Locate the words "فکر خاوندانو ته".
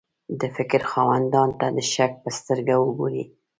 0.55-1.67